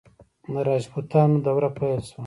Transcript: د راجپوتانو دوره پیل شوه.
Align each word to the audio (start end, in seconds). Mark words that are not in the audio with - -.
د 0.51 0.53
راجپوتانو 0.69 1.37
دوره 1.45 1.69
پیل 1.77 1.99
شوه. 2.07 2.19